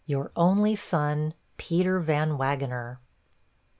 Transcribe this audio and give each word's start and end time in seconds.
'Your 0.07 0.31
only 0.35 0.75
son, 0.75 1.35
'PETER 1.57 1.99
VAN 1.99 2.35
WAGENER.' 2.39 2.99